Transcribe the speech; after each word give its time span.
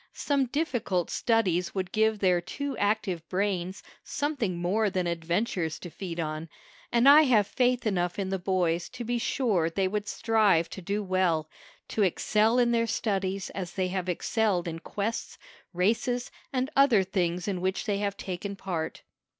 Some 0.13 0.47
difficult 0.47 1.11
studies 1.11 1.75
would 1.75 1.91
give 1.91 2.17
their 2.17 2.41
too 2.41 2.75
active 2.79 3.29
brains 3.29 3.83
something 4.03 4.57
more 4.57 4.89
than 4.89 5.05
adventures 5.05 5.77
to 5.77 5.91
feed 5.91 6.19
on, 6.19 6.49
and 6.91 7.07
I 7.07 7.21
have 7.21 7.45
faith 7.45 7.85
enough 7.85 8.17
in 8.17 8.29
the 8.29 8.39
boys 8.39 8.89
to 8.89 9.03
be 9.03 9.19
sure 9.19 9.69
they 9.69 9.87
would 9.87 10.07
strive 10.07 10.71
to 10.71 10.81
do 10.81 11.03
well 11.03 11.47
to 11.89 12.01
excel 12.01 12.57
in 12.57 12.71
their 12.71 12.87
studies 12.87 13.51
as 13.51 13.73
they 13.73 13.89
have 13.89 14.09
excelled 14.09 14.67
in 14.67 14.79
quests, 14.79 15.37
races 15.71 16.31
and 16.51 16.71
other 16.75 17.03
things 17.03 17.47
in 17.47 17.61
which 17.61 17.85
they 17.85 17.99
have 17.99 18.17
taken 18.17 18.55
part." 18.55 19.03